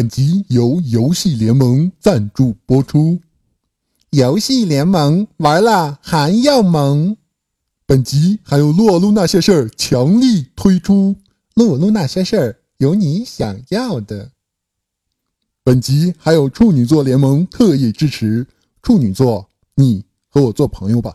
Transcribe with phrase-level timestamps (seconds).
[0.00, 3.20] 本集由游戏联盟赞助播出。
[4.08, 7.18] 游戏联盟玩了还要萌。
[7.84, 11.16] 本集还有撸啊撸那些事儿强力推出，
[11.54, 14.30] 撸啊撸那些事儿有你想要的。
[15.62, 18.46] 本集还有处女座联盟特意支持，
[18.82, 21.14] 处女座，你和我做朋友吧。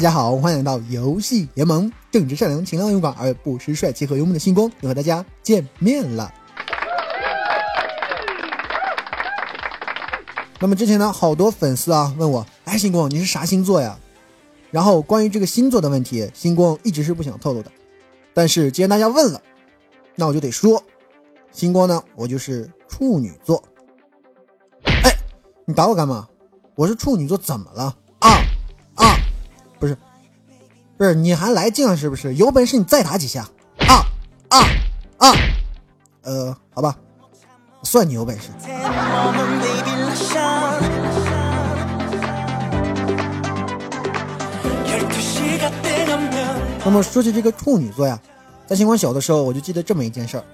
[0.00, 6.32] 大家好，欢迎来到游戏联盟，正直善良、勤劳勇敢而又不失帅气和幽默的星光又和大家见面了。
[10.58, 13.98] 那么之前呢，好多粉丝啊问我，哎，星光你是啥星座呀？
[14.70, 17.70] 然后关于这个星座的问题，星光一直是不想透露的。
[18.32, 19.42] 但是既然大家问了，
[20.14, 20.82] 那我就得说，
[21.52, 23.62] 星光呢，我就是处女座。
[24.84, 25.14] 哎，
[25.66, 26.26] 你打我干嘛？
[26.74, 27.94] 我是处女座，怎么了？
[29.80, 29.96] 不是，
[30.98, 32.34] 不是，你还来劲了是不是？
[32.34, 33.48] 有本事你再打几下！
[33.88, 34.04] 啊
[34.50, 34.60] 啊
[35.16, 35.32] 啊！
[36.22, 36.94] 呃，好吧，
[37.82, 38.50] 算你有本事。
[46.84, 48.20] 那么说起这个处女座呀，
[48.66, 50.44] 在星光小的时候，我就记得这么一件事儿：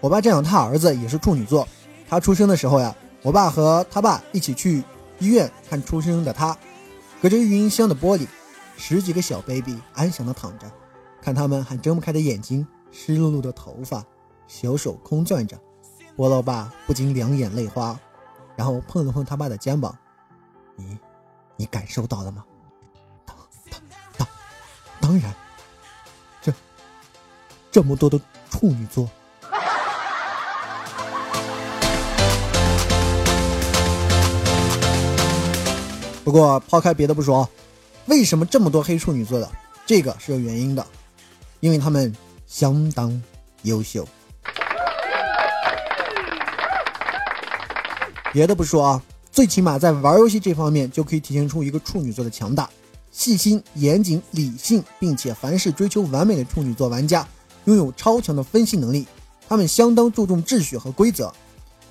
[0.00, 1.66] 我爸这样，他儿子也是处女座。
[2.08, 2.92] 他出生的时候呀，
[3.22, 4.82] 我爸和他爸一起去
[5.20, 6.56] 医院看出生的他，
[7.20, 8.26] 隔着育婴箱的玻璃。
[8.80, 10.70] 十几个小 baby 安详的躺着，
[11.20, 14.02] 看他们还睁不开的眼睛，湿漉漉的头发，
[14.46, 15.58] 小手空攥着，
[16.14, 17.98] 我老爸不禁两眼泪花，
[18.56, 19.94] 然后碰了碰他爸的肩膀
[20.76, 20.96] ：“你，
[21.56, 22.44] 你感受到了吗
[23.26, 23.36] ？”“当
[23.68, 23.80] 当
[24.16, 24.28] 当，
[25.00, 25.34] 当然。”
[26.40, 26.52] 这，
[27.72, 29.10] 这么多的处女座。
[36.24, 37.46] 不过抛开别的不说。
[38.08, 39.50] 为什么这么多黑处女座的？
[39.86, 40.84] 这个是有原因的，
[41.60, 42.14] 因为他们
[42.46, 43.22] 相当
[43.62, 44.06] 优秀。
[48.32, 52.68] 别的不说啊，最起码在玩游戏这方面就可以体现出一个处女座的强大。
[53.10, 57.26] 细心、严谨、理性，并且凡事追求完美的处女座玩家，
[57.64, 59.06] 拥有超强的分析能力。
[59.48, 61.32] 他们相当注重秩序和规则，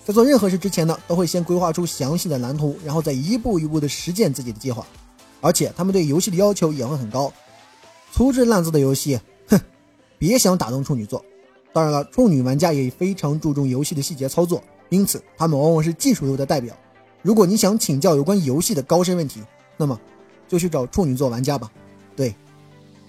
[0.06, 4.86] 在做任何事之前呢，都会先规划出详细的蓝图，然后再一步一步的实践自己的计划。
[5.42, 7.32] 而且他们对游戏的要求也会很高，
[8.12, 9.60] 粗制滥造的游戏，哼，
[10.18, 11.24] 别想打动处女座。
[11.74, 16.76] 当然了，处女玩家也非常注重游戏的细节操作，因此他们往往是技术流的代表。
[17.22, 19.44] 如果你想请教有关游戏的高深问题，
[19.78, 20.00] 那么
[20.48, 21.72] 就去找处女座玩家吧。
[22.16, 22.34] 对，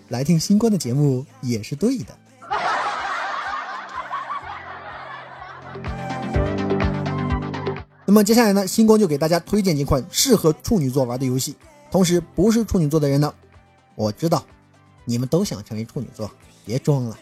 [0.09, 2.19] 来听星光的节目也是对的。
[8.05, 11.57] 那么接下来呢，星光就给大家推荐几款适合处女座玩的游戏。
[11.91, 13.33] 同时，不是处女座的人呢，
[13.95, 14.45] 我知道，
[15.07, 16.31] 你们都想成为处女座，
[16.67, 17.19] 别装了。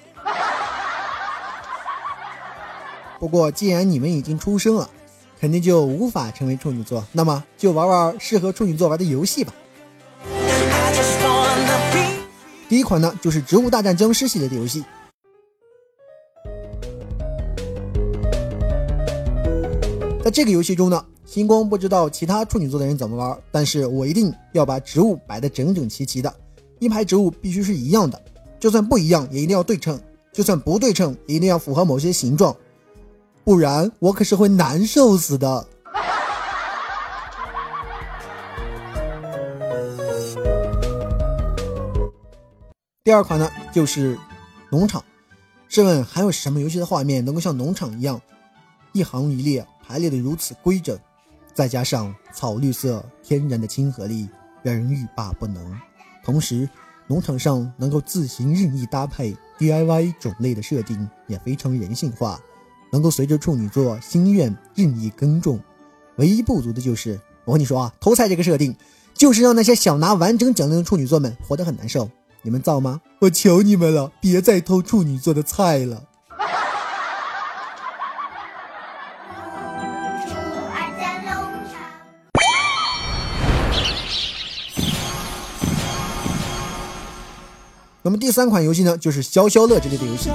[3.21, 4.91] 不过，既然你们已经出生了，
[5.41, 9.55] 肯定就无法成为处女座，那么就玩玩适合处女座玩的游戏吧。
[12.69, 14.85] 第一款呢，就是《植物大战僵尸》系列的游戏。
[20.25, 21.07] 在这个游戏中呢。
[21.27, 26.33] 星光不知道其他处女座的人怎么玩，但是我一定要把植物摆得整整齐齐的，
[26.79, 28.23] 一排植物必须是一样的，
[28.61, 30.01] 就算不一样也一定要对称，
[30.33, 32.57] 就算不对称也一定要符合某些形状，
[33.43, 35.67] 不然我可是会难受死的。
[43.03, 44.17] 第二款呢，就是
[44.71, 45.03] 农场。
[45.69, 48.21] 试问还有什么游戏的画面能够像农场一样，
[48.93, 50.97] 一行一列排列的如此规整？
[51.57, 54.29] 再加上草绿色天然的亲和力，
[54.63, 55.75] 让人欲罢不能。
[56.23, 56.69] 同时，
[57.07, 62.39] 农场上能够自行任意搭配 DIY 种类的设定也非常人性化，
[62.93, 65.59] 能够随着处女座心愿任意耕种。
[66.17, 68.77] 唯一不足的就是，我跟你说啊，偷菜这个设定，
[69.15, 72.11] 就是让那些想拿完整奖励的处女座们活得很难受。
[72.43, 73.01] 你们造吗？
[73.21, 76.05] 我求你们了，别再偷处女座的菜了。
[88.07, 90.31] 那么第三款游戏呢，就是消消乐这类的游戏。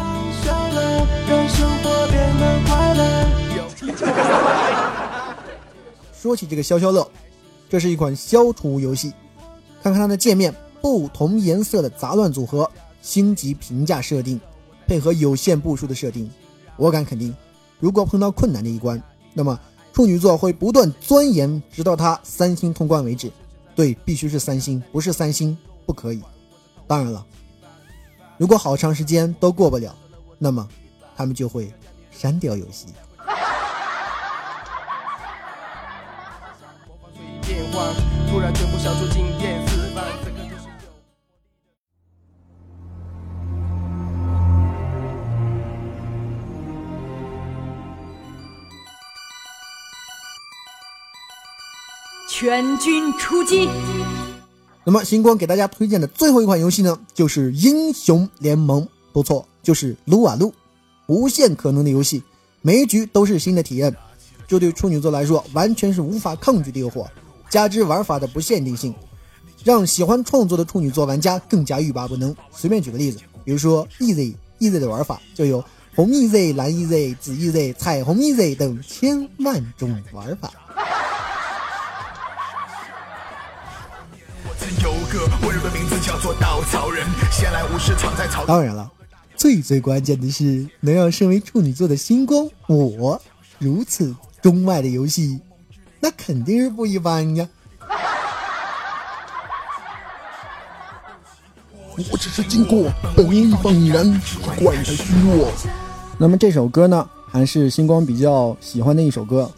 [6.13, 7.09] 说起这个消消乐，
[7.69, 9.13] 这是一款消除游戏。
[9.81, 12.69] 看看它的界面，不同颜色的杂乱组合，
[13.01, 14.37] 星级评价设定，
[14.85, 16.29] 配合有限步数的设定，
[16.75, 17.33] 我敢肯定，
[17.79, 19.01] 如果碰到困难的一关，
[19.33, 19.57] 那么
[19.93, 23.31] 处女座会不断钻研，直到他三星通关为止。
[23.77, 26.21] 对，必须是三星，不是三星不可以。
[26.85, 27.25] 当然了，
[28.41, 29.95] 如果好长时间都过不了，
[30.39, 30.67] 那么
[31.15, 31.71] 他们就会
[32.09, 32.87] 删掉游戏。
[52.27, 53.69] 全军出击。
[54.91, 58.85] 那么星光给大家推荐的最后一款游戏呢，就是英雄联盟。
[59.13, 60.53] 不错，就是撸啊撸，
[61.07, 62.21] 无限可能的游戏，
[62.61, 63.95] 每一局都是新的体验，
[64.49, 67.05] 这对处女座来说完全是无法抗拒的诱惑。
[67.49, 68.93] 加之玩法的不限定性，
[69.63, 72.35] 让喜欢创作的处女座玩家更加欲罢不能。
[72.51, 75.63] 随便举个例子，比如说 Easy Easy 的玩法就有
[75.95, 80.51] 红 Easy、蓝 Easy、紫 Easy、彩虹 Easy 等千万种玩法。
[88.45, 88.91] 当然了，
[89.35, 93.19] 最最关键的是能让身为处女座的星光我
[93.57, 95.39] 如此钟爱的游戏。
[95.99, 97.47] 那肯定是不一般呀！
[102.11, 104.21] 我只是经过，本意放然，
[104.59, 105.51] 怪他虚弱。
[106.17, 109.51] 那么这首歌呢，还是星光比较喜欢的一首歌。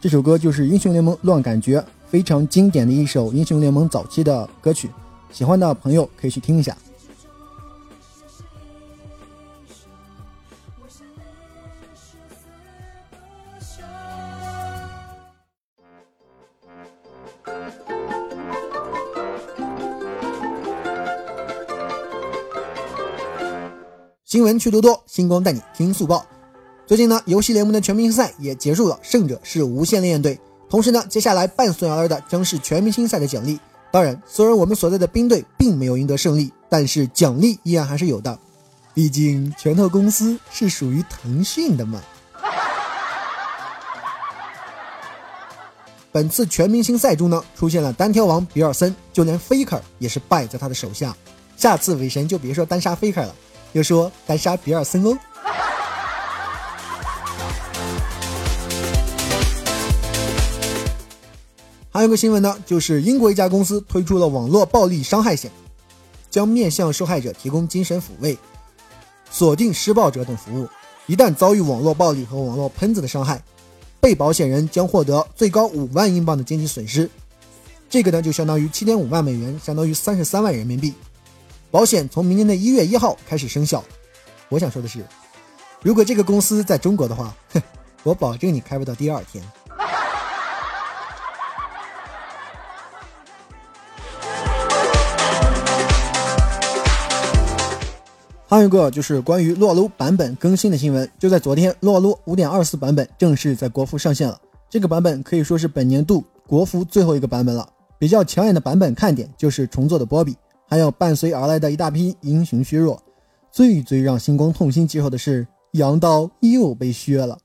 [0.00, 4.90] 这首歌就是《英雄联盟乱感觉》，非常经典的一首英雄联盟早期的歌曲。
[5.30, 6.76] 喜欢的朋友可以去听一下。
[24.24, 26.26] 新闻趣多多，星光带你听速报。
[26.86, 30.38] 最近呢，游戏联盟的全明星赛也结束了，胜者是无限烈焰队。
[30.68, 33.58] 同时呢，接下来伴随而来的将是全明星赛的奖励。
[33.90, 38.38] 当然，虽然我们所在的兵队并没有赢得胜利，但是奖励依然还是有的。
[38.92, 42.02] 毕竟拳头公司是属于腾讯的嘛。
[46.10, 51.16] 本次全明星赛中呢，出现了单挑王比尔森，就连 Faker 也是败在他的手下。
[51.56, 53.34] 下次韦神就别说单杀 Faker 了。
[53.72, 55.16] 要说单杀比尔森哦。
[61.98, 65.50] 还有个新闻呢，就是英国一家公司推出了网络暴力伤害险，
[66.30, 68.38] 将面向受害者提供精神抚慰、
[69.32, 70.68] 锁定施暴者等服务。
[71.06, 73.42] 一旦遭遇网络暴力和网络喷子的伤害，
[73.98, 77.10] 被保险人将获得最高五万英镑的经济损失，
[77.90, 80.94] 这个呢就相当于七点五万美元，相当于三十三万人民币。
[81.68, 83.82] 保险从明年的一月一号开始生效。
[84.50, 85.04] 我想说的是，
[85.82, 87.60] 如果这个公司在中国的话，哼，
[88.04, 89.42] 我保证你开不到第二天。
[98.50, 104.40] 还有一个就是关于撸啊撸版本更新的新闻，就在昨天，撸啊撸五点二四版本正式在国服上线了。
[104.70, 107.68] 这个版本可以说是本年度国服最后一个版本了。
[107.98, 110.34] 比较抢眼的版本看点就是重做的波比。
[110.66, 113.02] 还有伴随而来的一大批英雄削弱，
[113.52, 117.38] 最最让星光痛心疾首的是羊刀又被削了。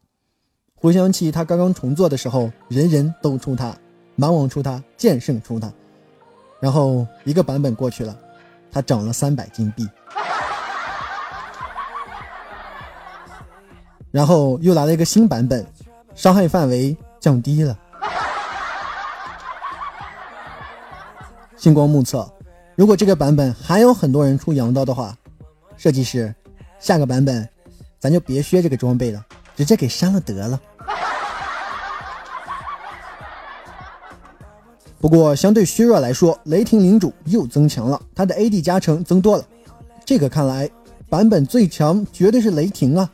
[0.76, 3.76] 回想起他刚刚重做的时候，人人都出他，
[4.16, 5.70] 蛮王出他，剑圣出他，
[6.62, 8.18] 然后一个版本过去了，
[8.72, 9.86] 他涨了三百金币，
[14.14, 15.66] 然后又来了一个新版本，
[16.14, 17.76] 伤害范围降低了。
[21.58, 22.32] 星光目测。
[22.76, 25.18] 如果这个版本还有很多人出羊刀的话，
[25.78, 26.32] 设计师，
[26.80, 27.50] 下个版本
[28.00, 30.62] 咱就别削这个装备了，直接给删了得了。
[35.00, 39.44] 不过相对削弱来说，雷霆领主又增强了，他的 AD 加成增多了。
[40.06, 40.70] 这个看来
[41.10, 43.10] 版本最强绝对是雷霆啊！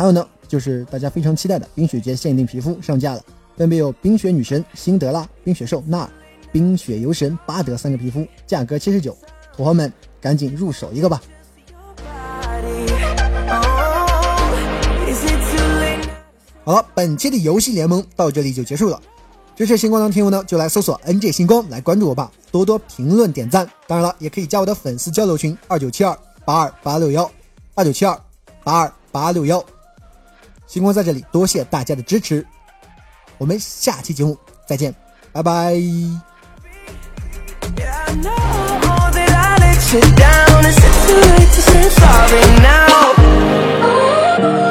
[0.00, 3.22] 还有呢，就是大家非常期待的冰雪节限定皮肤上架了，
[3.54, 6.08] 分别有冰雪女神辛德拉、冰雪兽纳尔。
[6.50, 9.14] 冰雪游神巴德三个皮肤，价格七十九，
[9.54, 11.20] 土豪们赶紧入手一个吧！
[16.64, 18.98] 好了，本期的游戏联盟到这里就结束了。
[19.54, 23.68] 支持星光的听友呢，就来搜索 NJ 星光来关注我吧，多多评论点赞。
[23.86, 27.30] 当然了，也可以加我的粉丝交流群二九七二八二八六幺
[27.74, 28.18] 二九七二
[28.64, 29.62] 八二八六幺。
[30.70, 32.46] 星光在这里多谢大家的支持
[33.38, 34.94] 我们下期节目再见
[35.32, 36.20] 拜拜 yeah
[38.06, 38.30] i know
[39.10, 44.69] that i let you downis too late to say sorry nowooh